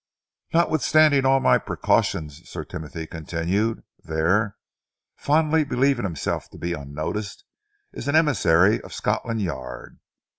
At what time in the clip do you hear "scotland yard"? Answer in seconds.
8.95-9.99